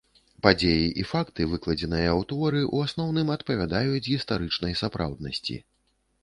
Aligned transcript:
Падзеі 0.43 0.85
і 1.01 1.03
факты, 1.09 1.45
выкладзеныя 1.51 2.15
у 2.21 2.25
творы, 2.31 2.61
у 2.77 2.79
асноўным, 2.87 3.27
адпавядаюць 3.35 4.03
гістарычнай 4.09 4.73
сапраўднасці. 4.83 5.61